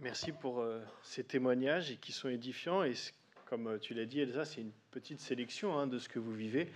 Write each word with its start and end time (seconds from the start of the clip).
Merci 0.00 0.30
pour 0.30 0.60
euh, 0.60 0.80
ces 1.02 1.24
témoignages 1.24 1.98
qui 2.00 2.12
sont 2.12 2.28
édifiants. 2.28 2.84
Et 2.84 2.94
comme 3.46 3.66
euh, 3.66 3.78
tu 3.78 3.94
l'as 3.94 4.04
dit, 4.04 4.20
Elsa, 4.20 4.44
c'est 4.44 4.60
une 4.60 4.70
petite 4.92 5.18
sélection 5.18 5.76
hein, 5.76 5.88
de 5.88 5.98
ce 5.98 6.08
que 6.08 6.20
vous 6.20 6.32
vivez. 6.32 6.70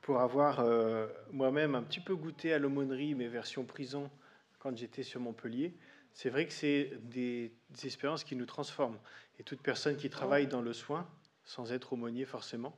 Pour 0.00 0.20
avoir 0.20 0.60
euh, 0.60 1.06
moi-même 1.32 1.74
un 1.74 1.82
petit 1.82 2.00
peu 2.00 2.16
goûté 2.16 2.54
à 2.54 2.58
l'aumônerie, 2.58 3.14
mes 3.14 3.28
versions 3.28 3.66
prison, 3.66 4.10
quand 4.58 4.74
j'étais 4.74 5.02
sur 5.02 5.20
Montpellier, 5.20 5.74
c'est 6.14 6.30
vrai 6.30 6.46
que 6.46 6.52
c'est 6.52 6.92
des, 7.02 7.52
expériences 7.84 8.24
qui 8.24 8.36
nous 8.36 8.46
transforment. 8.46 8.98
Et 9.38 9.42
toute 9.42 9.60
personne 9.60 9.96
qui 9.96 10.08
travaille 10.08 10.46
dans 10.46 10.62
le 10.62 10.72
soin, 10.72 11.06
sans 11.44 11.72
être 11.72 11.92
aumônier 11.92 12.24
forcément, 12.24 12.74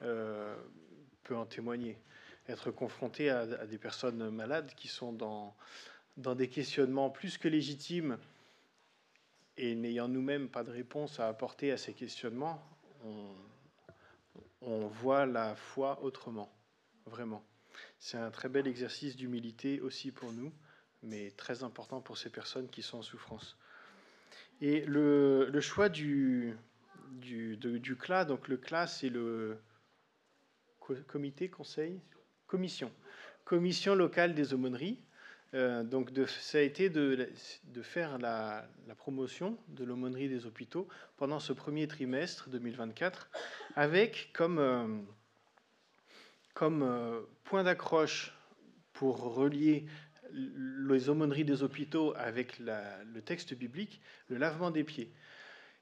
peut 0.00 1.36
en 1.36 1.46
témoigner. 1.46 1.98
Être 2.48 2.70
confronté 2.70 3.30
à, 3.30 3.66
des 3.66 3.78
personnes 3.78 4.30
malades 4.30 4.72
qui 4.76 4.88
sont 4.88 5.12
dans 5.12 6.34
des 6.34 6.48
questionnements 6.48 7.10
plus 7.10 7.38
que 7.38 7.48
légitimes 7.48 8.18
et 9.60 9.74
n'ayant 9.74 10.08
nous-mêmes 10.08 10.48
pas 10.48 10.64
de 10.64 10.70
réponse 10.70 11.20
à 11.20 11.28
apporter 11.28 11.70
à 11.70 11.76
ces 11.76 11.92
questionnements, 11.92 12.66
on, 14.62 14.86
voit 14.86 15.26
la 15.26 15.54
foi 15.54 16.02
autrement, 16.02 16.50
vraiment. 17.04 17.44
C'est 17.98 18.16
un 18.16 18.30
très 18.30 18.48
bel 18.48 18.66
exercice 18.66 19.16
d'humilité 19.16 19.80
aussi 19.82 20.12
pour 20.12 20.32
nous, 20.32 20.50
mais 21.02 21.30
très 21.32 21.62
important 21.62 22.00
pour 22.00 22.16
ces 22.16 22.30
personnes 22.30 22.68
qui 22.70 22.80
sont 22.80 22.98
en 22.98 23.02
souffrance. 23.02 23.58
Et 24.62 24.80
le, 24.86 25.60
choix 25.60 25.90
du, 25.90 26.56
du, 27.10 27.58
du 27.58 27.96
CLA, 27.96 28.24
donc 28.24 28.48
le 28.48 28.56
CLA, 28.56 28.86
c'est 28.86 29.10
le 29.10 29.58
comité, 31.06 31.50
conseil, 31.50 32.00
commission, 32.46 32.90
commission 33.44 33.94
locale 33.94 34.34
des 34.34 34.54
aumôneries. 34.54 34.98
Euh, 35.54 35.82
donc 35.82 36.10
ça 36.28 36.58
a 36.58 36.60
été 36.60 36.90
de, 36.90 37.28
faire 37.82 38.18
la, 38.18 38.68
promotion 38.96 39.58
de 39.68 39.84
l'aumônerie 39.84 40.28
des 40.28 40.46
hôpitaux 40.46 40.88
pendant 41.16 41.40
ce 41.40 41.52
premier 41.52 41.88
trimestre 41.88 42.48
2024, 42.50 43.30
avec 43.74 44.30
comme, 44.32 44.58
euh, 44.58 44.86
euh, 46.62 47.22
point 47.44 47.64
d'accroche 47.64 48.32
pour 48.92 49.18
relier 49.34 49.86
les 50.32 51.08
aumôneries 51.08 51.44
des 51.44 51.64
hôpitaux 51.64 52.14
avec 52.16 52.60
le 52.60 53.20
texte 53.20 53.54
biblique, 53.54 54.00
le 54.28 54.36
lavement 54.36 54.70
des 54.70 54.84
pieds. 54.84 55.12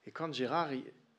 Et 0.07 0.11
quand 0.11 0.33
Gérard 0.33 0.71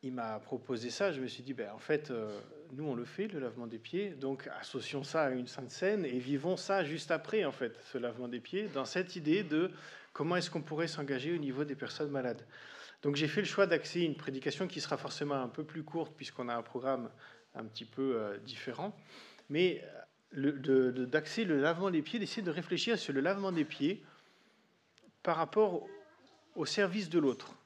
il 0.01 0.13
m'a 0.13 0.39
proposé 0.39 0.89
ça, 0.89 1.11
je 1.11 1.19
me 1.19 1.27
suis 1.27 1.43
dit, 1.43 1.53
ben, 1.53 1.71
en 1.73 1.79
fait, 1.79 2.09
euh, 2.09 2.39
nous, 2.71 2.85
on 2.85 2.95
le 2.95 3.03
fait, 3.03 3.27
le 3.27 3.39
lavement 3.39 3.67
des 3.67 3.79
pieds, 3.79 4.11
donc 4.11 4.47
associons 4.59 5.03
ça 5.03 5.23
à 5.23 5.29
une 5.31 5.47
sainte 5.47 5.71
scène 5.71 6.05
et 6.05 6.19
vivons 6.19 6.55
ça 6.55 6.83
juste 6.83 7.11
après, 7.11 7.43
en 7.43 7.51
fait, 7.51 7.77
ce 7.91 7.97
lavement 7.97 8.27
des 8.27 8.39
pieds, 8.39 8.69
dans 8.73 8.85
cette 8.85 9.15
idée 9.15 9.43
de 9.43 9.71
comment 10.13 10.37
est-ce 10.37 10.49
qu'on 10.49 10.61
pourrait 10.61 10.87
s'engager 10.87 11.33
au 11.33 11.37
niveau 11.37 11.65
des 11.65 11.75
personnes 11.75 12.11
malades. 12.11 12.45
Donc 13.01 13.15
j'ai 13.15 13.27
fait 13.27 13.41
le 13.41 13.47
choix 13.47 13.67
d'axer 13.67 14.01
une 14.01 14.15
prédication 14.15 14.67
qui 14.67 14.79
sera 14.81 14.97
forcément 14.97 15.35
un 15.35 15.49
peu 15.49 15.65
plus 15.65 15.83
courte, 15.83 16.13
puisqu'on 16.15 16.47
a 16.47 16.55
un 16.55 16.63
programme 16.63 17.09
un 17.53 17.65
petit 17.65 17.85
peu 17.85 18.15
euh, 18.15 18.37
différent, 18.39 18.95
mais 19.49 19.83
d'axer 20.31 21.43
le, 21.43 21.55
le 21.55 21.61
lavement 21.61 21.89
des 21.89 22.01
pieds, 22.01 22.19
d'essayer 22.19 22.43
de 22.43 22.51
réfléchir 22.51 22.97
sur 22.97 23.13
le 23.13 23.19
lavement 23.19 23.51
des 23.51 23.65
pieds 23.65 24.03
par 25.23 25.35
rapport 25.35 25.87
au 26.55 26.65
service 26.65 27.09
de 27.09 27.19
l'autre. 27.19 27.58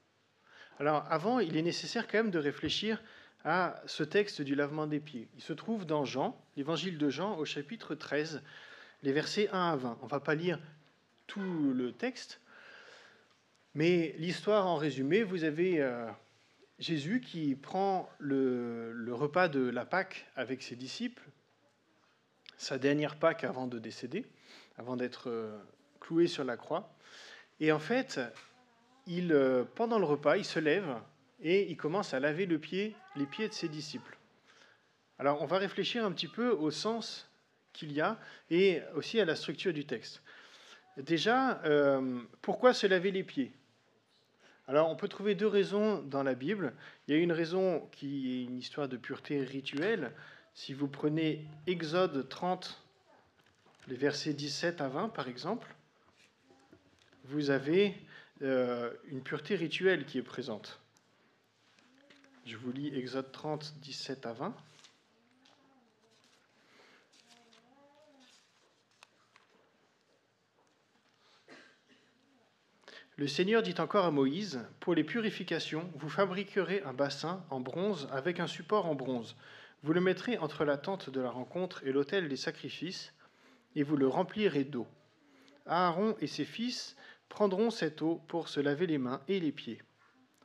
Alors 0.80 1.06
avant, 1.10 1.40
il 1.40 1.56
est 1.58 1.62
nécessaire 1.62 2.08
quand 2.08 2.18
même 2.18 2.32
de 2.32 2.40
réfléchir 2.40 3.02
à 3.46 3.82
ce 3.86 4.04
texte 4.04 4.42
du 4.42 4.56
lavement 4.56 4.88
des 4.88 5.00
pieds. 5.00 5.28
Il 5.36 5.42
se 5.42 5.54
trouve 5.54 5.86
dans 5.86 6.06
Jean, 6.06 6.40
l'évangile 6.56 6.98
de 6.98 7.10
Jean, 7.10 7.38
au 7.38 7.46
chapitre 7.46 7.94
13, 7.96 8.42
les 9.04 9.12
versets 9.12 9.50
1 9.50 9.72
à 9.72 9.76
20. 9.76 9.98
On 10.02 10.06
ne 10.06 10.10
va 10.10 10.20
pas 10.20 10.36
lire 10.36 10.60
tout 11.28 11.74
le 11.74 11.92
texte, 11.92 12.40
mais 13.76 14.16
l'histoire 14.18 14.68
en 14.68 14.76
résumé, 14.76 15.24
vous 15.24 15.44
avez 15.44 15.82
euh, 15.82 16.08
Jésus 16.80 17.22
qui 17.22 17.56
prend 17.56 18.10
le, 18.20 19.06
repas 19.12 19.48
de 19.48 19.62
la 19.62 19.86
Pâque 19.86 20.28
avec 20.36 20.62
ses 20.62 20.76
disciples, 20.76 21.24
sa 22.58 22.78
dernière 22.78 23.16
Pâque 23.18 23.44
avant 23.44 23.68
de 23.68 23.80
décéder, 23.80 24.26
avant 24.78 24.96
d'être 24.96 25.30
euh, 25.30 25.58
cloué 26.00 26.28
sur 26.28 26.44
la 26.44 26.56
croix. 26.56 26.96
Et 27.60 27.72
en 27.72 27.80
fait, 27.80 28.20
il, 29.08 29.34
euh, 29.34 29.64
pendant 29.76 30.00
le 30.00 30.06
repas, 30.06 30.38
il 30.38 30.46
se 30.46 30.60
lève 30.60 30.96
et 31.42 31.70
il 31.70 31.78
commence 31.78 32.14
à 32.14 32.20
laver 32.20 32.46
le 32.46 32.60
pied, 32.60 32.96
les 33.16 33.26
pieds 33.26 33.48
de 33.48 33.54
ses 33.54 33.70
disciples. 33.70 34.18
Alors 35.20 35.42
on 35.42 35.46
va 35.46 35.58
réfléchir 35.58 36.06
un 36.06 36.12
petit 36.12 36.28
peu 36.28 36.50
au 36.52 36.72
sens 36.72 37.30
qu'il 37.74 37.92
y 37.92 38.02
a 38.02 38.20
et 38.50 38.82
aussi 38.96 39.20
à 39.20 39.26
la 39.26 39.36
structure 39.36 39.74
du 39.74 39.86
texte. 39.86 40.22
Déjà, 40.98 41.62
euh, 41.66 42.22
pourquoi 42.42 42.74
se 42.74 42.88
laver 42.88 43.12
les 43.12 43.24
pieds? 43.24 43.52
Alors 44.68 44.90
on 44.90 44.96
peut 44.96 45.08
trouver 45.08 45.36
deux 45.36 45.48
raisons 45.48 46.02
dans 46.04 46.24
la 46.24 46.36
Bible. 46.36 46.74
Il 47.08 47.16
y 47.16 47.18
a 47.18 47.22
une 47.22 47.32
raison 47.32 47.88
qui 47.92 48.32
est 48.32 48.44
une 48.46 48.58
histoire 48.58 48.88
de 48.88 48.96
pureté 48.96 49.44
rituelle. 49.44 50.12
Si 50.54 50.74
vous 50.74 50.88
prenez 50.88 51.46
Exode 51.68 52.30
30, 52.30 52.82
les 53.88 53.96
versets 53.96 54.34
17 54.34 54.80
à 54.82 54.88
20 54.88 55.10
par 55.10 55.28
exemple, 55.28 55.68
vous 57.26 57.50
avez 57.50 57.96
une 58.42 59.22
pureté 59.24 59.56
rituelle 59.56 60.06
qui 60.06 60.18
est 60.18 60.24
présente. 60.24 60.80
Je 62.46 62.58
vous 62.58 62.72
lis 62.72 62.94
Exode 62.94 63.32
30, 63.32 63.76
17 63.80 64.26
à 64.26 64.34
20. 64.34 64.56
Le 73.16 73.28
Seigneur 73.28 73.62
dit 73.62 73.76
encore 73.78 74.06
à 74.06 74.12
Moïse, 74.12 74.60
Pour 74.80 74.96
les 74.96 75.04
purifications, 75.04 75.90
vous 75.96 76.10
fabriquerez 76.10 76.82
un 76.84 76.94
bassin 76.94 77.46
en 77.52 77.60
bronze 77.60 78.10
avec 78.12 78.40
un 78.40 78.48
support 78.48 78.88
en 78.88 78.96
bronze. 78.96 79.36
Vous 79.84 79.94
le 79.94 80.02
mettrez 80.02 80.38
entre 80.40 80.66
la 80.66 80.78
tente 80.78 81.10
de 81.10 81.22
la 81.22 81.30
rencontre 81.30 81.84
et 81.86 81.92
l'autel 81.92 82.28
des 82.28 82.36
sacrifices, 82.36 83.14
et 83.76 83.84
vous 83.84 83.98
le 83.98 84.08
remplirez 84.08 84.64
d'eau. 84.64 84.88
Aaron 85.66 86.16
et 86.20 86.28
ses 86.28 86.44
fils 86.44 86.98
prendront 87.34 87.72
cette 87.72 88.04
eau 88.04 88.22
pour 88.28 88.48
se 88.48 88.60
laver 88.60 88.86
les 88.86 89.00
mains 89.00 89.20
et 89.28 89.40
les 89.40 89.52
pieds. 89.52 89.82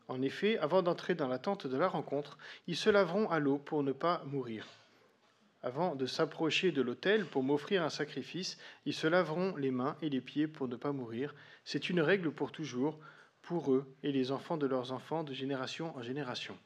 En 0.08 0.22
effet, 0.22 0.56
avant 0.56 0.80
d'entrer 0.80 1.14
dans 1.14 1.28
la 1.28 1.38
tente 1.38 1.66
de 1.66 1.76
la 1.76 1.86
rencontre, 1.86 2.38
ils 2.66 2.78
se 2.78 2.88
laveront 2.88 3.28
à 3.28 3.38
l'eau 3.38 3.58
pour 3.58 3.82
ne 3.82 3.92
pas 3.92 4.22
mourir. 4.24 4.66
Avant 5.60 5.94
de 5.94 6.06
s'approcher 6.06 6.72
de 6.72 6.80
l'autel 6.80 7.26
pour 7.26 7.42
m'offrir 7.42 7.82
un 7.82 7.90
sacrifice, 7.90 8.56
ils 8.86 8.94
se 8.94 9.06
laveront 9.06 9.54
les 9.56 9.70
mains 9.70 9.98
et 10.00 10.08
les 10.08 10.22
pieds 10.22 10.48
pour 10.48 10.66
ne 10.66 10.76
pas 10.76 10.92
mourir. 10.92 11.34
C'est 11.62 11.90
une 11.90 12.00
règle 12.00 12.30
pour 12.30 12.52
toujours, 12.52 12.98
pour 13.42 13.70
eux 13.74 13.94
et 14.02 14.10
les 14.10 14.32
enfants 14.32 14.56
de 14.56 14.66
leurs 14.66 14.92
enfants 14.92 15.24
de 15.24 15.34
génération 15.34 15.94
en 15.94 16.00
génération. 16.00 16.56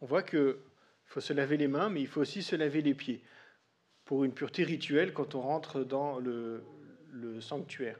On 0.00 0.06
voit 0.06 0.22
qu'il 0.22 0.56
faut 1.04 1.20
se 1.20 1.34
laver 1.34 1.58
les 1.58 1.68
mains, 1.68 1.90
mais 1.90 2.00
il 2.00 2.06
faut 2.06 2.22
aussi 2.22 2.42
se 2.42 2.56
laver 2.56 2.80
les 2.80 2.94
pieds 2.94 3.22
pour 4.06 4.24
une 4.24 4.32
pureté 4.32 4.64
rituelle 4.64 5.12
quand 5.12 5.34
on 5.34 5.42
rentre 5.42 5.84
dans 5.84 6.18
le, 6.18 6.64
le 7.12 7.42
sanctuaire. 7.42 7.98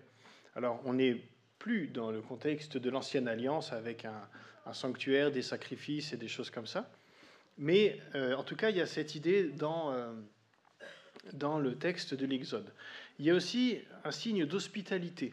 Alors, 0.58 0.80
on 0.86 0.94
n'est 0.94 1.22
plus 1.60 1.86
dans 1.86 2.10
le 2.10 2.20
contexte 2.20 2.78
de 2.78 2.90
l'ancienne 2.90 3.28
alliance 3.28 3.72
avec 3.72 4.04
un, 4.04 4.72
sanctuaire, 4.72 5.30
des 5.30 5.40
sacrifices 5.40 6.12
et 6.12 6.16
des 6.16 6.26
choses 6.26 6.50
comme 6.50 6.66
ça. 6.66 6.90
Mais 7.58 8.00
euh, 8.16 8.34
en 8.34 8.42
tout 8.42 8.56
cas, 8.56 8.70
il 8.70 8.76
y 8.76 8.80
a 8.80 8.86
cette 8.86 9.14
idée 9.14 9.44
dans, 9.50 9.92
euh, 9.92 10.12
dans 11.32 11.60
le 11.60 11.76
texte 11.76 12.12
de 12.12 12.26
l'Exode. 12.26 12.68
Il 13.20 13.26
y 13.26 13.30
a 13.30 13.34
aussi 13.34 13.78
un 14.02 14.10
signe 14.10 14.46
d'hospitalité. 14.46 15.32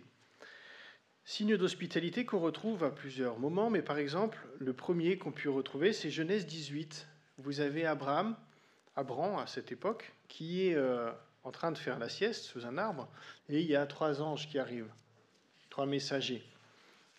Signe 1.23 1.57
d'hospitalité 1.57 2.23
qu'on 2.23 2.39
retrouve 2.39 2.83
à 2.83 2.91
plusieurs 2.91 3.39
moments, 3.39 3.71
mais 3.71 3.81
par 3.81 3.97
exemple, 3.97 4.37
le 4.59 4.73
premier 4.73 5.17
qu'on 5.17 5.31
peut 5.31 5.49
retrouver, 5.49 5.91
c'est 5.91 6.11
Genèse 6.11 6.45
18. 6.45 7.07
Vous 7.39 7.61
avez 7.61 7.87
Abraham, 7.87 8.35
Abraham 8.95 9.39
à 9.39 9.47
cette 9.47 9.71
époque, 9.71 10.13
qui 10.27 10.67
est 10.67 10.75
euh, 10.75 11.11
en 11.43 11.49
train 11.49 11.71
de 11.71 11.79
faire 11.79 11.97
la 11.97 12.09
sieste 12.09 12.43
sous 12.43 12.67
un 12.67 12.77
arbre, 12.77 13.09
et 13.49 13.59
il 13.59 13.65
y 13.65 13.75
a 13.75 13.87
trois 13.87 14.21
anges 14.21 14.47
qui 14.47 14.59
arrivent 14.59 14.91
trois 15.75 15.85
messagers. 15.85 16.41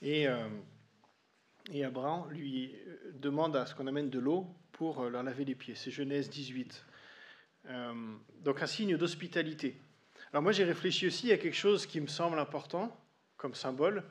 Et, 0.00 0.26
euh, 0.26 0.48
et 1.70 1.84
Abraham 1.84 2.24
lui 2.30 2.74
euh, 2.74 3.12
demande 3.12 3.54
à 3.54 3.66
ce 3.66 3.74
qu'on 3.74 3.86
amène 3.86 4.08
de 4.08 4.18
l'eau 4.18 4.46
pour 4.72 5.02
euh, 5.02 5.10
leur 5.10 5.22
laver 5.22 5.44
les 5.44 5.54
pieds. 5.54 5.74
C'est 5.74 5.90
Genèse 5.90 6.30
18. 6.30 6.82
donc 8.40 8.62
un 8.62 8.66
signe 8.66 8.96
d'hospitalité. 8.96 9.78
Alors 10.32 10.42
moi 10.42 10.52
j'ai 10.52 10.64
réfléchi 10.64 11.06
aussi 11.06 11.30
à 11.32 11.36
quelque 11.36 11.60
chose 11.66 11.84
qui 11.84 12.00
me 12.00 12.06
semble 12.06 12.38
important 12.38 12.98
comme 13.36 13.54
symbole, 13.54 14.02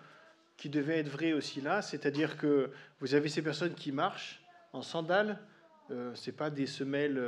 qui 0.57 0.69
devait 0.69 0.99
être 0.99 1.09
vrai 1.09 1.33
aussi 1.33 1.59
là, 1.59 1.81
c'est-à-dire 1.81 2.37
que 2.37 2.69
vous 2.99 3.15
avez 3.15 3.29
ces 3.29 3.41
personnes 3.41 3.73
qui 3.73 3.91
marchent 3.91 4.43
en 4.73 4.83
sandales, 4.83 5.39
euh, 5.89 6.13
c'est 6.13 6.37
pas 6.37 6.51
des 6.51 6.67
semelles 6.67 7.19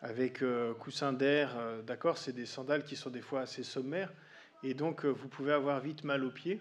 avec 0.00 0.44
coussin 0.78 1.12
d'air, 1.12 1.56
d'accord, 1.84 2.18
c'est 2.18 2.32
des 2.32 2.46
sandales 2.46 2.84
qui 2.84 2.94
sont 2.94 3.10
des 3.10 3.20
fois 3.20 3.40
assez 3.40 3.64
sommaires, 3.64 4.12
et 4.62 4.74
donc 4.74 5.04
euh, 5.04 5.08
vous 5.08 5.28
pouvez 5.28 5.52
avoir 5.52 5.80
vite 5.80 6.04
mal 6.04 6.24
aux 6.24 6.30
pieds. 6.30 6.60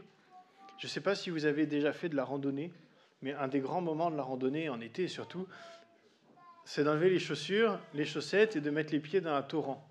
Je 0.78 0.88
ne 0.88 0.90
sais 0.90 1.01
pas 1.01 1.16
si 1.16 1.30
vous 1.30 1.46
avez 1.46 1.66
déjà 1.66 1.92
fait 1.92 2.10
de 2.10 2.16
la 2.16 2.24
randonnée, 2.24 2.72
mais 3.22 3.34
un 3.34 3.48
des 3.48 3.60
grands 3.60 3.81
moments 3.81 4.10
de 4.10 4.16
la 4.16 4.24
randonnée, 4.24 4.69
en 4.69 4.80
été 4.80 5.07
surtout, 5.07 5.48
c'est 6.63 6.84
d'enlever 6.84 7.10
les 7.10 7.19
chaussures, 7.19 7.80
les 7.94 8.06
chaussettes 8.06 8.56
et 8.56 8.62
de 8.62 8.69
mettre 8.69 8.94
les 8.94 9.00
pieds 9.00 9.22
dans 9.22 9.34
un 9.34 9.42
torrent. 9.42 9.86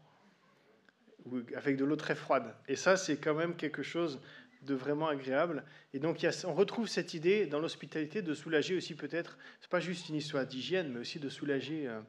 avec 1.55 1.77
de 1.77 1.85
l'eau 1.85 1.97
très 1.97 2.15
froide. 2.15 2.55
Et 2.69 2.77
ça, 2.77 2.97
c'est 2.97 3.19
quand 3.19 3.35
même 3.35 3.55
quelque 3.55 3.83
chose 3.83 4.21
de 4.63 4.75
vraiment 4.75 5.09
agréable. 5.09 5.65
Et 5.93 5.99
donc, 5.99 6.27
on 6.45 6.55
retrouve 6.55 6.89
cette 6.89 7.15
idée 7.15 7.47
dans 7.47 7.61
l'hospitalité 7.61 8.23
de 8.23 8.35
soulager 8.35 8.77
aussi 8.77 8.95
peut-être, 8.95 9.39
c'est 9.61 9.71
pas 9.71 9.81
juste 9.81 10.09
une 10.09 10.17
histoire 10.17 10.47
d'hygiène, 10.47 10.93
mais 10.93 11.01
aussi 11.01 11.19
de 11.21 11.29
soulager 11.29 11.87
euh, 11.87 12.01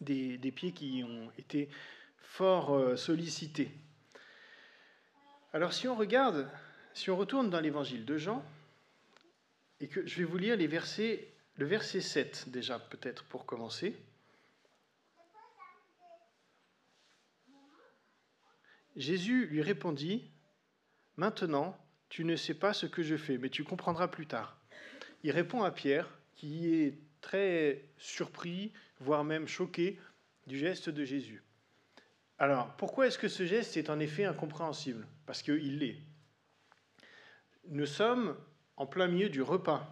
des, 0.00 0.52
pieds 0.54 0.72
qui 0.72 1.04
ont 1.04 1.30
été 1.38 1.68
fort 2.18 2.74
euh, 2.74 2.96
sollicités. 2.96 3.70
Alors, 5.52 5.72
si 5.72 5.86
on 5.86 5.94
regarde, 5.94 6.48
si 6.94 7.10
on 7.10 7.16
retourne 7.16 7.50
dans 7.50 7.60
l'évangile 7.60 8.04
de 8.04 8.16
Jean, 8.16 8.44
et 9.80 9.88
que 9.88 10.06
je 10.06 10.18
vais 10.18 10.24
vous 10.24 10.38
lire 10.38 10.56
les 10.56 10.66
versets, 10.66 11.28
le 11.56 11.66
verset 11.66 12.00
7 12.00 12.48
déjà, 12.48 12.78
peut-être 12.78 13.24
pour 13.24 13.44
commencer. 13.44 13.96
Jésus 18.96 19.46
lui 19.46 19.62
répondit, 19.62 20.30
Maintenant, 21.16 21.76
tu 22.08 22.24
ne 22.24 22.36
sais 22.36 22.54
pas 22.54 22.72
ce 22.72 22.86
que 22.86 23.02
je 23.02 23.16
fais, 23.16 23.38
mais 23.38 23.50
tu 23.50 23.64
comprendras 23.64 24.08
plus 24.08 24.26
tard. 24.26 24.56
Il 25.24 25.30
répond 25.30 25.62
à 25.62 25.70
Pierre, 25.70 26.08
qui 26.36 26.74
est 26.74 26.98
très 27.20 27.84
surpris, 27.98 28.72
voire 29.00 29.24
même 29.24 29.46
choqué 29.46 30.00
du 30.46 30.58
geste 30.58 30.88
de 30.88 31.04
Jésus. 31.04 31.42
Alors, 32.42 32.74
pourquoi 32.76 33.06
est-ce 33.06 33.18
que 33.18 33.28
ce 33.28 33.46
geste 33.46 33.76
est 33.76 33.88
en 33.88 34.00
effet 34.00 34.24
incompréhensible? 34.24 35.06
Parce 35.26 35.42
qu'il 35.42 35.78
l'est. 35.78 35.96
Nous 37.68 37.86
sommes 37.86 38.36
en 38.76 38.84
plein 38.84 39.06
milieu 39.06 39.28
du 39.28 39.42
repas. 39.42 39.88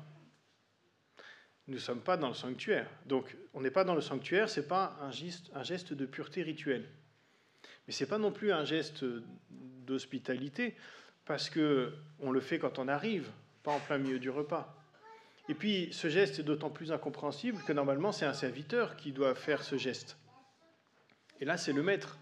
Nous 1.69 1.75
ne 1.75 1.79
sommes 1.79 2.01
pas 2.01 2.17
dans 2.17 2.27
le 2.27 2.35
sanctuaire. 2.35 2.91
Donc, 3.07 3.37
on 3.55 3.61
n'est 3.61 3.71
pas 3.71 3.85
dans 3.85 3.95
le 3.95 4.01
sanctuaire, 4.01 4.51
ce 4.51 4.59
n'est 4.59 4.67
pas 4.67 4.99
un 5.01 5.13
geste, 5.13 5.93
de 5.93 6.07
pureté 6.07 6.43
rituelle. 6.43 6.91
Mais 7.87 7.93
ce 7.93 8.03
n'est 8.03 8.11
pas 8.11 8.19
non 8.19 8.33
plus 8.33 8.51
un 8.51 8.65
geste 8.65 9.05
d'hospitalité, 9.49 10.75
parce 11.27 11.51
qu'on 11.51 12.33
le 12.33 12.41
fait 12.41 12.59
quand 12.59 12.81
on 12.81 12.89
arrive, 12.89 13.31
pas 13.63 13.71
en 13.71 13.79
plein 13.79 13.99
milieu 13.99 14.19
du 14.19 14.29
repas. 14.29 14.77
Et 15.49 15.55
puis 15.55 15.91
ce 15.93 16.09
geste 16.09 16.41
est 16.41 16.43
d'autant 16.43 16.71
plus 16.71 16.91
incompréhensible 16.91 17.63
que 17.63 17.73
normalement 17.73 18.11
c'est 18.11 18.27
un 18.27 18.35
serviteur 18.35 18.97
qui 18.97 19.13
doit 19.13 19.37
faire 19.37 19.63
ce 19.63 19.77
geste. 19.77 20.19
Et 21.39 21.45
là 21.45 21.57
c'est 21.57 21.73
le 21.73 21.85
maître. 21.85 22.19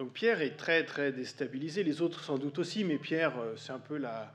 Donc 0.00 0.14
Pierre 0.14 0.40
est 0.40 0.56
très 0.56 0.86
très 0.86 1.12
déstabilisé, 1.12 1.82
les 1.82 2.00
autres 2.00 2.24
sans 2.24 2.38
doute 2.38 2.58
aussi, 2.58 2.84
mais 2.84 2.96
Pierre 2.96 3.38
euh, 3.38 3.54
c'est 3.58 3.72
un 3.72 3.78
peu 3.78 3.98
la, 3.98 4.32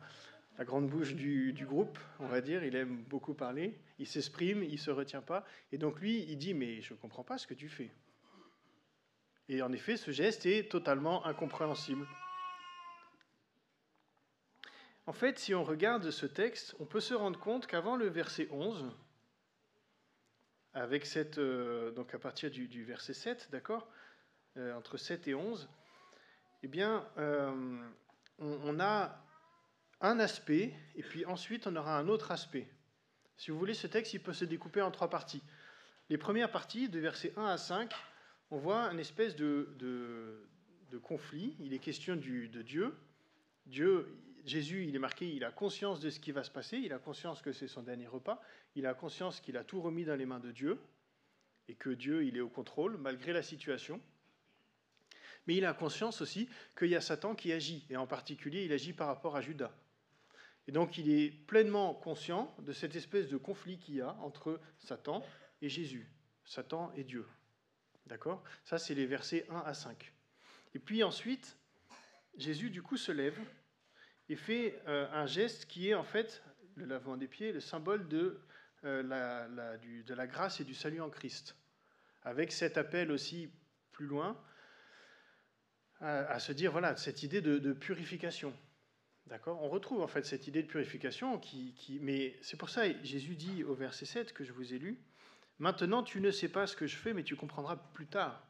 grande 0.59 0.87
bouche 0.87 1.15
du, 1.15 1.53
du, 1.53 1.65
groupe, 1.65 1.97
on 2.19 2.27
va 2.27 2.39
dire, 2.39 2.63
il 2.63 2.75
aime 2.75 3.03
beaucoup 3.09 3.33
parler, 3.33 3.75
il 3.97 4.05
s'exprime, 4.05 4.63
il 4.63 4.73
ne 4.73 4.77
se 4.77 4.91
retient 4.91 5.23
pas, 5.23 5.43
et 5.71 5.79
donc 5.79 5.99
lui 5.99 6.23
il 6.29 6.37
dit 6.37 6.53
mais 6.53 6.83
je 6.83 6.93
ne 6.93 6.99
comprends 6.99 7.23
pas 7.23 7.39
ce 7.39 7.47
que 7.47 7.55
tu 7.55 7.67
fais. 7.67 7.89
Et 9.49 9.63
en 9.63 9.71
effet 9.73 9.97
ce 9.97 10.11
geste 10.11 10.45
est 10.45 10.69
totalement 10.69 11.25
incompréhensible. 11.25 12.05
En 15.07 15.13
fait, 15.13 15.39
si 15.39 15.55
on 15.55 15.63
regarde 15.63 16.11
ce 16.11 16.27
texte, 16.27 16.75
on 16.79 16.85
peut 16.85 16.99
se 16.99 17.15
rendre 17.15 17.39
compte 17.39 17.65
qu'avant 17.65 17.95
le 17.95 18.05
verset 18.05 18.47
11, 18.51 18.85
avec 20.75 21.07
cette, 21.07 21.39
euh, 21.39 21.89
donc 21.89 22.13
à 22.13 22.19
partir 22.19 22.51
du, 22.51 22.83
verset 22.83 23.13
7, 23.13 23.49
d'accord, 23.51 23.87
entre 24.57 24.97
7 24.97 25.27
et 25.27 25.35
11, 25.35 25.69
eh 26.63 26.67
bien, 26.67 27.07
euh, 27.19 27.77
on, 28.39 28.79
a 28.79 29.23
un 30.01 30.19
aspect, 30.19 30.73
et 30.95 31.03
puis 31.03 31.25
ensuite 31.25 31.67
on 31.67 31.75
aura 31.75 31.97
un 31.99 32.07
autre 32.07 32.31
aspect. 32.31 32.67
Si 33.37 33.51
vous 33.51 33.59
voulez, 33.59 33.73
ce 33.73 33.87
texte, 33.87 34.13
il 34.15 34.19
peut 34.19 34.33
se 34.33 34.45
découper 34.45 34.81
en 34.81 34.89
trois 34.89 35.09
parties. 35.09 35.43
Les 36.09 36.17
premières 36.17 36.51
parties, 36.51 36.89
de 36.89 36.99
versets 36.99 37.33
1 37.37 37.45
à 37.45 37.57
5, 37.57 37.93
on 38.49 38.57
voit 38.57 38.91
une 38.91 38.99
espèce 38.99 39.35
de, 39.35 39.75
de, 39.77 40.97
conflit. 41.03 41.57
Il 41.59 41.73
est 41.73 41.79
question 41.79 42.15
de 42.15 42.61
Dieu. 42.63 42.95
Dieu, 43.65 44.17
Jésus, 44.45 44.85
il 44.87 44.95
est 44.95 44.99
marqué, 44.99 45.27
il 45.27 45.43
a 45.43 45.51
conscience 45.51 45.99
de 45.99 46.09
ce 46.09 46.19
qui 46.19 46.31
va 46.31 46.43
se 46.43 46.51
passer, 46.51 46.77
il 46.77 46.93
a 46.93 46.99
conscience 46.99 47.41
que 47.41 47.51
c'est 47.51 47.67
son 47.67 47.83
dernier 47.83 48.07
repas, 48.07 48.41
il 48.75 48.85
a 48.85 48.93
conscience 48.93 49.41
qu'il 49.41 49.57
a 49.57 49.63
tout 49.63 49.81
remis 49.81 50.05
dans 50.05 50.15
les 50.15 50.25
mains 50.25 50.39
de 50.39 50.51
Dieu, 50.51 50.79
et 51.67 51.75
que 51.75 51.89
Dieu, 51.89 52.25
il 52.25 52.37
est 52.37 52.41
au 52.41 52.49
contrôle, 52.49 52.97
malgré 52.97 53.33
la 53.33 53.43
situation. 53.43 54.01
Mais 55.47 55.55
il 55.55 55.65
a 55.65 55.73
conscience 55.73 56.21
aussi 56.21 56.49
qu'il 56.77 56.89
y 56.89 56.95
a 56.95 57.01
Satan 57.01 57.35
qui 57.35 57.51
agit, 57.51 57.85
et 57.89 57.97
en 57.97 58.07
particulier, 58.07 58.65
il 58.65 58.71
agit 58.71 58.93
par 58.93 59.07
rapport 59.07 59.35
à 59.35 59.41
Judas. 59.41 59.71
Et 60.67 60.71
donc, 60.71 60.97
il 60.97 61.11
est 61.11 61.29
pleinement 61.29 61.93
conscient 61.93 62.55
de 62.59 62.73
cette 62.73 62.95
espèce 62.95 63.29
de 63.29 63.37
conflit 63.37 63.77
qu'il 63.77 63.95
y 63.95 64.01
a 64.01 64.13
entre 64.21 64.59
Satan 64.79 65.23
et 65.61 65.69
Jésus, 65.69 66.09
Satan 66.43 66.91
et 66.95 67.03
Dieu. 67.03 67.25
D'accord? 68.07 68.43
Ça, 68.63 68.77
c'est 68.77 68.95
les 68.95 69.05
versets 69.05 69.45
1 69.49 69.59
à 69.59 69.73
5. 69.73 70.11
Et 70.73 70.79
puis 70.79 71.03
ensuite, 71.03 71.57
Jésus, 72.37 72.69
du 72.69 72.81
coup, 72.81 72.97
se 72.97 73.11
lève 73.11 73.37
et 74.27 74.35
fait 74.35 74.81
euh, 74.87 75.07
un 75.11 75.25
geste 75.25 75.65
qui 75.65 75.89
est 75.89 75.93
en 75.93 76.03
fait 76.03 76.43
le 76.75 76.85
lavement 76.85 77.15
des 77.15 77.27
pieds, 77.27 77.51
le 77.51 77.59
symbole 77.59 78.07
euh, 78.83 79.03
de 79.03 80.13
la 80.13 80.27
grâce 80.27 80.59
et 80.59 80.63
du 80.63 80.73
salut 80.73 81.01
en 81.01 81.09
Christ. 81.09 81.55
Avec 82.23 82.51
cet 82.51 82.77
appel 82.77 83.11
aussi 83.11 83.51
plus 83.91 84.07
loin 84.07 84.39
à, 86.01 86.39
se 86.39 86.51
dire, 86.51 86.71
voilà, 86.71 86.95
cette 86.95 87.23
idée 87.23 87.41
de, 87.41 87.73
purification. 87.73 88.53
D'accord? 89.27 89.61
On 89.63 89.69
retrouve 89.69 90.01
en 90.01 90.07
fait 90.07 90.23
cette 90.23 90.47
idée 90.47 90.61
de 90.61 90.67
purification, 90.67 91.39
qui, 91.39 91.99
mais 92.01 92.35
c'est 92.41 92.57
pour 92.57 92.69
ça 92.69 92.83
Jésus 93.03 93.35
dit 93.35 93.63
au 93.63 93.73
verset 93.73 94.05
7 94.05 94.33
que 94.33 94.43
je 94.43 94.53
vous 94.53 94.73
ai 94.73 94.77
lu, 94.77 94.99
Maintenant 95.59 96.03
tu 96.03 96.19
ne 96.19 96.31
sais 96.31 96.49
pas 96.49 96.67
ce 96.67 96.75
que 96.75 96.87
je 96.87 96.97
fais, 96.97 97.13
mais 97.13 97.23
tu 97.23 97.35
comprendras 97.35 97.77
plus 97.93 98.07
tard. 98.07 98.45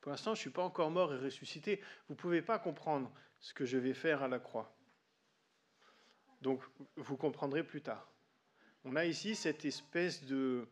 Pour 0.00 0.10
l'instant, 0.10 0.34
je 0.34 0.38
ne 0.38 0.42
suis 0.42 0.50
pas 0.50 0.62
encore 0.62 0.90
mort 0.90 1.12
et 1.12 1.18
ressuscité. 1.18 1.80
Vous 2.06 2.14
ne 2.14 2.18
pouvez 2.18 2.40
pas 2.40 2.60
comprendre 2.60 3.10
ce 3.40 3.52
que 3.52 3.64
je 3.64 3.76
vais 3.76 3.94
faire 3.94 4.22
à 4.22 4.28
la 4.28 4.38
croix. 4.38 4.72
Donc, 6.42 6.62
vous 6.94 7.16
comprendrez 7.16 7.64
plus 7.64 7.82
tard. 7.82 8.08
On 8.84 8.94
a 8.94 9.04
ici 9.04 9.34
cette 9.34 9.64
espèce 9.64 10.24
de, 10.24 10.68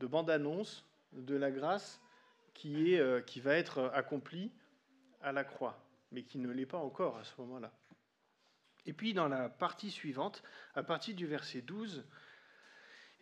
de 0.00 0.06
bande-annonce 0.06 0.84
de 1.12 1.34
la 1.34 1.50
grâce 1.50 1.98
qui, 2.52 2.92
est, 2.92 3.00
euh, 3.00 3.22
qui 3.22 3.40
va 3.40 3.56
être 3.56 3.90
accomplie 3.94 4.52
à 5.22 5.32
la 5.32 5.44
croix, 5.44 5.82
mais 6.10 6.22
qui 6.22 6.38
ne 6.38 6.50
l'est 6.50 6.66
pas 6.66 6.78
encore 6.78 7.16
à 7.16 7.24
ce 7.24 7.32
moment-là. 7.38 7.72
Et 8.86 8.92
puis, 8.92 9.14
dans 9.14 9.28
la 9.28 9.48
partie 9.48 9.90
suivante, 9.90 10.42
à 10.74 10.82
partir 10.82 11.14
du 11.14 11.26
verset 11.26 11.62
12, 11.62 12.04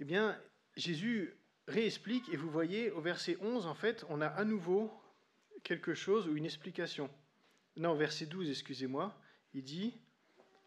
eh 0.00 0.04
bien, 0.04 0.40
Jésus 0.76 1.34
réexplique, 1.68 2.28
et 2.30 2.36
vous 2.36 2.50
voyez, 2.50 2.90
au 2.90 3.00
verset 3.00 3.36
11, 3.40 3.66
en 3.66 3.74
fait, 3.74 4.04
on 4.08 4.20
a 4.20 4.26
à 4.26 4.44
nouveau 4.44 4.90
quelque 5.62 5.94
chose 5.94 6.26
ou 6.28 6.36
une 6.36 6.46
explication. 6.46 7.10
Non, 7.76 7.94
verset 7.94 8.26
12, 8.26 8.48
excusez-moi, 8.48 9.14
il 9.54 9.62
dit 9.62 9.94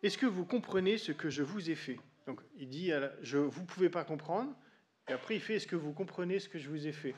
Est-ce 0.03 0.17
que 0.17 0.25
vous 0.25 0.45
comprenez 0.45 0.97
ce 0.97 1.11
que 1.11 1.29
je 1.29 1.43
vous 1.43 1.69
ai 1.69 1.75
fait? 1.75 1.99
Donc, 2.27 2.41
il 2.55 2.69
dit 2.69 2.91
je, 3.21 3.37
Vous 3.37 3.61
ne 3.61 3.67
pouvez 3.67 3.89
pas 3.89 4.05
comprendre. 4.05 4.55
Et 5.09 5.13
après, 5.13 5.35
il 5.35 5.41
fait 5.41 5.55
Est-ce 5.55 5.67
que 5.67 5.75
vous 5.75 5.93
comprenez 5.93 6.39
ce 6.39 6.47
que 6.47 6.59
je 6.59 6.69
vous 6.69 6.87
ai 6.87 6.93
fait? 6.93 7.15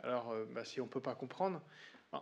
Alors, 0.00 0.30
euh, 0.30 0.44
bah, 0.46 0.64
si 0.64 0.80
on 0.80 0.84
ne 0.84 0.90
peut 0.90 1.00
pas 1.00 1.14
comprendre, 1.14 1.62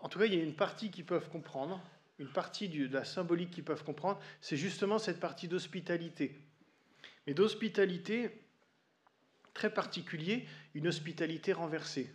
en 0.02 0.08
tout 0.08 0.18
cas, 0.18 0.26
il 0.26 0.34
y 0.34 0.40
a 0.40 0.42
une 0.42 0.56
partie 0.56 0.90
qui 0.90 1.02
peuvent 1.02 1.28
comprendre, 1.28 1.80
une 2.18 2.28
partie 2.28 2.68
de 2.68 2.92
la 2.92 3.04
symbolique 3.04 3.50
qu'ils 3.50 3.64
peuvent 3.64 3.84
comprendre, 3.84 4.20
c'est 4.40 4.56
justement 4.56 4.98
cette 4.98 5.20
partie 5.20 5.48
d'hospitalité. 5.48 6.40
Mais 7.26 7.34
d'hospitalité 7.34 8.42
très 9.52 9.72
particulier, 9.72 10.46
une 10.74 10.88
hospitalité 10.88 11.52
renversée 11.52 12.10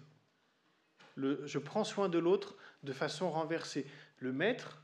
je 1.46 1.58
prends 1.58 1.84
soin 1.84 2.10
de 2.10 2.18
l'autre 2.18 2.56
de 2.84 2.94
façon 2.94 3.30
renversée. 3.30 3.86
Le 4.20 4.32
maître, 4.32 4.82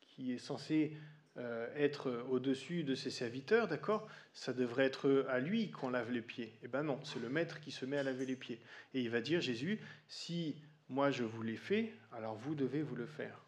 qui 0.00 0.32
est 0.32 0.38
censé 0.38 0.96
euh, 1.38 1.68
être 1.76 2.24
au-dessus 2.28 2.84
de 2.84 2.94
ses 2.94 3.10
serviteurs, 3.10 3.68
d'accord 3.68 4.08
Ça 4.32 4.52
devrait 4.52 4.84
être 4.84 5.26
à 5.28 5.38
lui 5.38 5.70
qu'on 5.70 5.90
lave 5.90 6.10
les 6.10 6.22
pieds. 6.22 6.52
Eh 6.62 6.68
bien 6.68 6.82
non, 6.82 7.00
c'est 7.04 7.20
le 7.20 7.28
maître 7.28 7.60
qui 7.60 7.70
se 7.70 7.84
met 7.84 7.98
à 7.98 8.02
laver 8.02 8.26
les 8.26 8.36
pieds. 8.36 8.60
Et 8.94 9.00
il 9.00 9.10
va 9.10 9.20
dire, 9.20 9.40
Jésus, 9.40 9.80
si 10.08 10.56
moi 10.92 11.10
je 11.10 11.24
vous 11.24 11.42
l'ai 11.42 11.56
fait, 11.56 11.94
alors 12.12 12.36
vous 12.36 12.54
devez 12.54 12.82
vous 12.82 12.94
le 12.94 13.06
faire. 13.06 13.46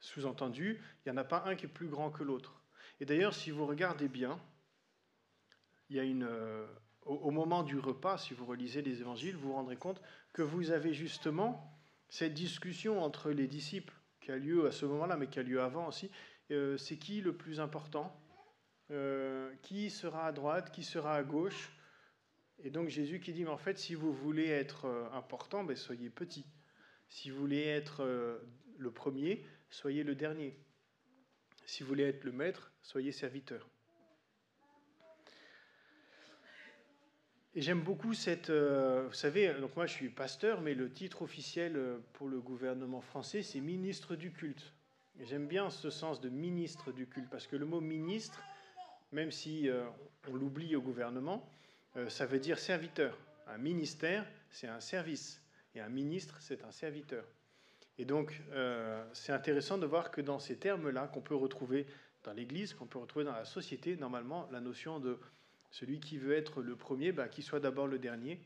Sous-entendu, 0.00 0.80
il 1.06 1.12
n'y 1.12 1.16
en 1.16 1.20
a 1.20 1.24
pas 1.24 1.44
un 1.46 1.54
qui 1.54 1.66
est 1.66 1.68
plus 1.68 1.86
grand 1.86 2.10
que 2.10 2.24
l'autre. 2.24 2.60
Et 2.98 3.06
d'ailleurs, 3.06 3.32
si 3.32 3.52
vous 3.52 3.64
regardez 3.64 4.08
bien, 4.08 4.40
il 5.88 5.96
y 5.96 6.00
a 6.00 6.02
une, 6.02 6.24
euh, 6.24 6.66
au, 7.02 7.30
moment 7.30 7.62
du 7.62 7.78
repas, 7.78 8.18
si 8.18 8.34
vous 8.34 8.44
relisez 8.44 8.82
les 8.82 9.00
évangiles, 9.02 9.36
vous 9.36 9.48
vous 9.48 9.54
rendrez 9.54 9.76
compte 9.76 10.02
que 10.32 10.42
vous 10.42 10.72
avez 10.72 10.92
justement 10.92 11.80
cette 12.08 12.34
discussion 12.34 13.00
entre 13.00 13.30
les 13.30 13.46
disciples 13.46 13.94
qui 14.20 14.32
a 14.32 14.36
lieu 14.36 14.66
à 14.66 14.72
ce 14.72 14.86
moment-là, 14.86 15.16
mais 15.16 15.28
qui 15.28 15.38
a 15.38 15.44
lieu 15.44 15.62
avant 15.62 15.86
aussi. 15.86 16.10
Euh, 16.50 16.76
c'est 16.76 16.98
qui 16.98 17.20
le 17.20 17.36
plus 17.36 17.60
important? 17.60 18.20
Euh, 18.90 19.54
Qui 19.62 19.90
sera 19.90 20.26
à 20.26 20.32
droite? 20.32 20.72
Qui 20.72 20.82
sera 20.82 21.14
à 21.14 21.22
gauche? 21.22 21.70
Et 22.64 22.70
donc 22.70 22.88
Jésus 22.88 23.20
qui 23.20 23.32
dit, 23.32 23.44
mais 23.44 23.50
en 23.50 23.58
fait, 23.58 23.78
si 23.78 23.94
vous 23.94 24.12
voulez 24.12 24.48
être 24.48 24.86
euh, 24.86 25.08
important, 25.12 25.62
ben, 25.62 25.76
soyez 25.76 26.10
petit. 26.10 26.44
Si 27.08 27.30
vous 27.30 27.38
voulez 27.38 27.62
être 27.62 28.02
le 28.78 28.90
premier, 28.90 29.44
soyez 29.70 30.02
le 30.02 30.16
dernier. 30.16 30.58
Si 31.66 31.82
vous 31.82 31.90
voulez 31.90 32.04
être 32.04 32.24
le 32.24 32.32
maître, 32.32 32.72
soyez 32.82 33.12
serviteur. 33.12 33.68
Et 37.56 37.62
j'aime 37.62 37.82
beaucoup 37.82 38.14
cette. 38.14 38.50
Euh, 38.50 39.06
vous 39.06 39.14
savez, 39.14 39.54
donc 39.54 39.76
moi 39.76 39.86
je 39.86 39.92
suis 39.92 40.08
pasteur, 40.08 40.60
mais 40.60 40.74
le 40.74 40.90
titre 40.90 41.22
officiel 41.22 41.76
euh, 41.76 41.98
pour 42.14 42.28
le 42.28 42.40
gouvernement 42.40 43.00
français, 43.00 43.42
c'est 43.42 43.60
ministre 43.60 44.16
du 44.16 44.32
culte. 44.32 44.72
J'aime 45.20 45.46
bien 45.46 45.70
ce 45.70 45.88
sens 45.88 46.20
de 46.20 46.28
ministre 46.28 46.90
du 46.90 47.06
culte, 47.06 47.30
parce 47.30 47.46
que 47.46 47.54
le 47.54 47.64
mot 47.64 47.80
ministre, 47.80 48.42
même 49.12 49.30
si 49.30 49.68
euh, 49.68 49.84
on 50.28 50.34
l'oublie 50.34 50.74
au 50.74 50.82
gouvernement, 50.82 51.48
ça 52.08 52.26
veut 52.26 52.38
dire 52.38 52.58
serviteur. 52.58 53.16
Un 53.46 53.58
ministère, 53.58 54.26
c'est 54.50 54.68
un 54.68 54.80
service. 54.80 55.40
Et 55.74 55.80
un 55.80 55.88
ministre, 55.88 56.36
c'est 56.40 56.64
un 56.64 56.72
serviteur. 56.72 57.24
Et 57.98 58.04
donc, 58.04 58.40
c'est 59.12 59.32
intéressant 59.32 59.78
de 59.78 59.86
voir 59.86 60.10
que 60.10 60.20
dans 60.20 60.38
ces 60.38 60.56
termes-là, 60.56 61.08
qu'on 61.08 61.20
peut 61.20 61.34
retrouver 61.34 61.86
dans 62.24 62.32
l'Église, 62.32 62.74
qu'on 62.74 62.86
peut 62.86 62.98
retrouver 62.98 63.24
dans 63.24 63.32
la 63.32 63.44
société, 63.44 63.96
normalement, 63.96 64.48
la 64.50 64.60
notion 64.60 64.98
de 64.98 65.18
celui 65.70 66.00
qui 66.00 66.18
veut 66.18 66.34
être 66.34 66.62
le 66.62 66.76
premier, 66.76 67.12
bah, 67.12 67.28
qu'il 67.28 67.44
soit 67.44 67.60
d'abord 67.60 67.86
le 67.86 67.98
dernier, 67.98 68.40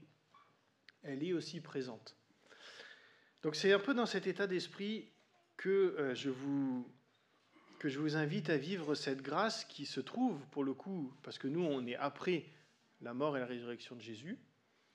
elle 1.03 1.23
est 1.23 1.33
aussi 1.33 1.61
présente. 1.61 2.17
Donc 3.43 3.55
c'est 3.55 3.73
un 3.73 3.79
peu 3.79 3.95
dans 3.95 4.07
cet 4.07 4.27
état 4.27 4.47
d'esprit 4.47 5.13
que, 5.57 5.95
euh, 5.99 6.15
que 7.79 7.89
je 7.89 7.99
vous 7.99 8.17
invite 8.17 8.51
à 8.51 8.57
vivre 8.57 8.95
cette 8.95 9.23
grâce 9.23 9.65
qui 9.65 9.87
se 9.87 10.01
trouve, 10.01 10.41
pour 10.51 10.65
le 10.65 10.75
coup, 10.75 11.13
parce 11.23 11.39
que 11.39 11.49
nous, 11.49 11.63
on 11.63 11.87
est 11.87 11.97
après 11.97 12.47
la 13.01 13.15
mort 13.15 13.37
et 13.37 13.41
la 13.41 13.47
résurrection 13.47 13.97
de 13.97 14.01
Jésus, 14.01 14.39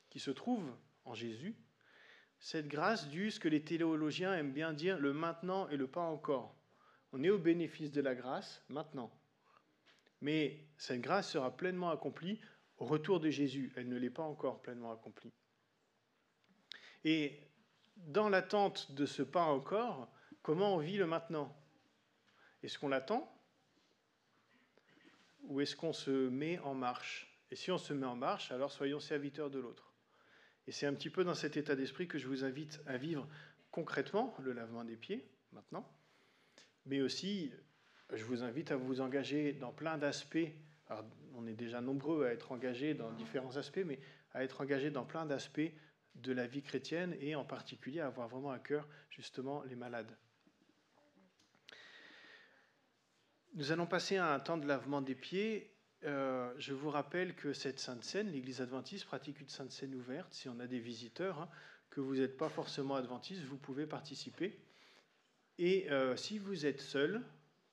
qui 0.10 0.20
se 0.20 0.32
trouve 0.32 0.70
en 1.06 1.14
Jésus, 1.14 1.56
cette 2.40 2.68
grâce 2.68 3.08
du, 3.08 3.32
ce 3.32 3.40
que 3.40 3.48
les 3.48 3.64
théologiens 3.64 4.34
aiment 4.36 4.52
bien 4.52 4.74
dire, 4.74 5.00
le 5.00 5.14
maintenant 5.14 5.70
et 5.70 5.78
le 5.78 5.88
pas 5.88 6.02
encore. 6.02 6.56
On 7.14 7.24
est 7.24 7.30
au 7.30 7.38
bénéfice 7.38 7.92
de 7.92 8.02
la 8.02 8.16
grâce 8.16 8.62
maintenant 8.70 9.12
mais 10.24 10.58
cette 10.78 11.02
grâce 11.02 11.30
sera 11.32 11.56
pleinement 11.56 11.92
accomplie 11.92 12.40
au 12.78 12.86
retour 12.86 13.20
de 13.20 13.30
Jésus. 13.30 13.74
Elle 13.76 13.90
ne 13.90 13.98
l'est 13.98 14.10
pas 14.10 14.24
encore 14.24 14.62
pleinement 14.62 14.94
accomplie. 14.94 15.34
Et 17.04 17.42
dans 17.98 18.30
l'attente 18.30 18.94
de 18.94 19.06
ce 19.06 19.22
pas 19.22 19.44
encore, 19.44 20.10
comment 20.42 20.76
on 20.76 20.78
vit 20.78 20.96
le 20.96 21.06
maintenant? 21.06 21.54
Est-ce 22.64 22.80
qu'on 22.80 22.88
l'attend? 22.88 23.30
Ou 25.44 25.60
est-ce 25.60 25.76
qu'on 25.76 25.92
se 25.92 26.30
met 26.30 26.58
en 26.60 26.74
marche? 26.74 27.33
Et 27.54 27.56
si 27.56 27.70
on 27.70 27.78
se 27.78 27.94
met 27.94 28.08
en 28.08 28.16
marche, 28.16 28.52
alors 28.52 28.72
soyons 28.72 29.00
serviteurs 29.00 29.52
de 29.52 29.60
l'autre. 29.60 29.94
Et 30.66 30.72
c'est 30.72 30.88
un 30.88 30.94
petit 30.96 31.12
peu 31.12 31.24
dans 31.24 31.36
cet 31.36 31.56
état 31.56 31.76
d'esprit 31.76 32.08
que 32.08 32.18
je 32.18 32.28
vous 32.28 32.44
invite 32.44 32.82
à 32.88 32.98
vivre 32.98 33.28
concrètement 33.70 34.36
le 34.40 34.54
lavement 34.54 34.84
des 34.84 34.96
pieds, 34.96 35.30
maintenant, 35.52 35.88
mais 36.88 37.02
aussi 37.02 37.54
je 38.12 38.24
vous 38.24 38.42
invite 38.42 38.72
à 38.72 38.76
vous 38.76 39.02
engager 39.02 39.54
dans 39.54 39.72
plein 39.72 40.00
d'aspects. 40.00 40.50
On 41.36 41.46
est 41.46 41.54
déjà 41.54 41.80
nombreux 41.80 42.26
à 42.26 42.34
être 42.34 42.52
engagés 42.52 42.96
dans 42.96 43.12
différents 43.12 43.56
aspects, 43.56 43.84
mais 43.86 44.00
à 44.32 44.44
être 44.44 44.62
engagés 44.62 44.90
dans 44.90 45.06
plein 45.06 45.28
d'aspects 45.28 45.72
de 46.16 46.34
la 46.34 46.48
vie 46.48 46.64
chrétienne 46.64 47.16
et 47.20 47.36
en 47.36 47.46
particulier 47.46 48.00
à 48.00 48.08
avoir 48.08 48.30
vraiment 48.30 48.50
à 48.50 48.58
cœur 48.58 48.90
justement 49.12 49.62
les 49.66 49.76
malades. 49.76 50.18
Nous 53.54 53.72
allons 53.72 53.86
passer 53.86 54.18
à 54.18 54.34
un 54.34 54.40
temps 54.40 54.58
de 54.58 54.66
lavement 54.66 55.02
des 55.02 55.14
pieds. 55.14 55.73
Euh, 56.06 56.52
je 56.58 56.74
vous 56.74 56.90
rappelle 56.90 57.34
que 57.36 57.54
cette 57.54 57.80
Sainte 57.80 58.04
Seine, 58.04 58.32
l'Église 58.32 58.62
adventiste 58.62 59.06
pratique 59.06 59.40
une 59.40 59.50
Sainte 59.50 59.72
Seine 59.72 59.96
ouverte. 59.96 60.34
Si 60.34 60.50
on 60.50 60.60
a 60.60 60.68
des 60.68 60.80
visiteurs, 60.80 61.40
hein, 61.40 61.50
que 61.90 62.02
vous 62.02 62.16
n'êtes 62.16 62.38
pas 62.38 62.50
forcément 62.50 62.96
adventiste, 62.96 63.44
vous 63.44 63.58
pouvez 63.58 63.86
participer. 63.86 64.60
Et 65.60 65.90
euh, 65.92 66.16
si 66.16 66.40
vous 66.40 66.66
êtes 66.66 66.82
seul, 66.82 67.22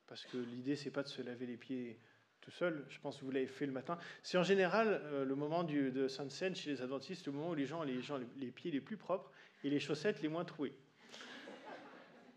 parce 0.07 0.25
que 0.27 0.37
l'idée, 0.37 0.77
c'est 0.77 0.91
pas 0.91 1.03
de 1.03 1.09
se 1.09 1.23
laver 1.23 1.47
les 1.47 1.57
pieds 1.57 1.99
tout 2.41 2.51
seul. 2.51 2.85
Je 2.89 3.01
pense 3.01 3.19
que 3.19 3.25
vous 3.25 3.31
l'avez 3.31 3.47
fait 3.47 3.67
le 3.67 3.73
matin. 3.73 3.99
C'est 4.23 4.39
en 4.39 4.43
général 4.43 5.01
euh, 5.05 5.25
le 5.25 5.35
moment 5.35 5.65
du, 5.65 5.91
de 5.91 6.07
Sainte 6.07 6.31
Seine 6.31 6.55
chez 6.55 6.71
les 6.71 6.83
adventistes, 6.83 7.27
le 7.27 7.33
moment 7.33 7.51
où 7.51 7.55
les 7.55 7.67
gens 7.67 7.81
ont 7.81 7.85
les, 7.85 8.01
gens, 8.01 8.19
les 8.37 8.51
pieds 8.51 8.71
les 8.71 8.81
plus 8.81 8.97
propres 8.97 9.33
et 9.65 9.71
les 9.71 9.81
chaussettes 9.81 10.23
les 10.23 10.29
moins 10.29 10.45
trouées. 10.45 10.75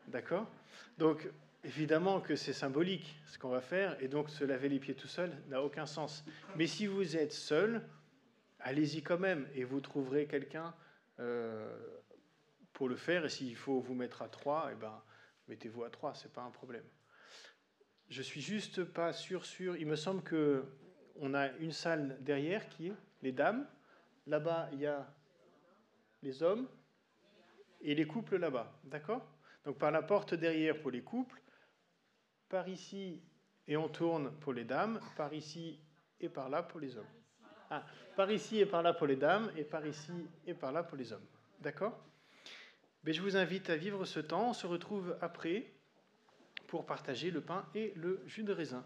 D'accord? 0.08 0.50
Donc, 0.98 1.30
évidemment 1.64 2.20
que 2.22 2.36
c'est 2.36 2.54
symbolique 2.54 3.20
ce 3.26 3.38
qu'on 3.38 3.50
va 3.50 3.62
faire, 3.62 4.02
et 4.02 4.08
donc 4.08 4.30
se 4.30 4.44
laver 4.44 4.70
les 4.70 4.80
pieds 4.80 4.96
tout 4.96 5.08
seul 5.08 5.32
n'a 5.48 5.62
aucun 5.62 5.86
sens. 5.86 6.26
Mais 6.56 6.68
si 6.68 6.88
vous 6.88 7.16
êtes 7.18 7.34
seul, 7.34 7.82
allez-y 8.60 9.02
quand 9.02 9.20
même, 9.20 9.48
et 9.54 9.64
vous 9.64 9.82
trouverez 9.82 10.28
quelqu'un 10.28 10.74
euh, 11.20 11.76
pour 12.74 12.90
le 12.90 12.96
faire. 12.96 13.26
Et 13.26 13.30
s'il 13.30 13.56
faut 13.56 13.80
vous 13.80 13.94
mettre 13.94 14.22
à 14.22 14.30
trois, 14.30 14.70
eh 14.72 14.76
ben, 14.76 15.02
mettez-vous 15.48 15.84
à 15.84 15.90
trois, 15.90 16.14
c'est 16.14 16.32
pas 16.32 16.42
un 16.42 16.52
problème. 16.52 16.86
Je 18.10 18.22
suis 18.22 18.42
juste 18.42 18.84
pas 18.84 19.14
sûr, 19.14 19.46
sûr. 19.46 19.78
Il 19.78 19.88
me 19.88 19.96
semble 19.96 20.22
que 20.24 20.66
on 21.16 21.34
a 21.34 21.50
une 21.60 21.72
salle 21.72 22.18
derrière 22.22 22.68
qui 22.70 22.88
est 22.88 22.94
les 23.22 23.32
dames. 23.32 23.68
Là-bas, 24.28 24.70
il 24.74 24.80
y 24.80 24.88
a 24.88 25.08
les 26.22 26.42
hommes 26.44 26.68
et 27.82 27.96
les 27.96 28.06
couples 28.06 28.38
là-bas. 28.38 28.80
D'accord? 28.84 29.26
Donc 29.66 29.78
par 29.78 29.92
la 29.92 30.02
porte 30.02 30.34
derrière 30.34 30.80
pour 30.82 30.92
les 30.92 31.02
couples, 31.02 31.42
par 32.54 32.70
ici 32.70 33.20
et 33.68 33.76
on 33.78 33.90
tourne 33.90 34.32
pour 34.40 34.54
les 34.54 34.64
dames, 34.64 35.00
par 35.18 35.34
ici 35.34 35.80
et 36.22 36.30
par 36.30 36.50
là 36.50 36.62
pour 36.62 36.80
les 36.80 36.96
hommes. 36.96 37.14
Ah, 37.72 37.84
par 38.16 38.30
ici 38.30 38.60
et 38.60 38.68
par 38.68 38.84
là 38.84 38.94
pour 38.94 39.08
les 39.08 39.16
dames 39.16 39.52
et 39.58 39.64
par 39.64 39.84
ici 39.88 40.12
et 40.46 40.54
par 40.54 40.72
là 40.72 40.84
pour 40.84 40.96
les 40.96 41.12
hommes. 41.12 41.26
D'accord? 41.62 42.00
Mais 43.04 43.12
je 43.12 43.24
vous 43.24 43.38
invite 43.38 43.72
à 43.72 43.76
vivre 43.76 44.06
ce 44.06 44.20
temps. 44.20 44.52
On 44.52 44.54
se 44.54 44.68
retrouve 44.68 45.18
après 45.20 45.66
pour 46.68 46.86
partager 46.86 47.32
le 47.32 47.42
pain 47.42 47.66
et 47.74 47.92
le 47.96 48.22
jus 48.28 48.44
de 48.44 48.54
raisin. 48.54 48.86